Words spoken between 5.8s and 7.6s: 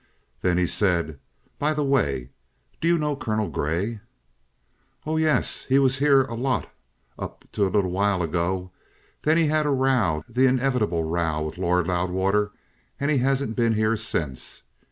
here a lot up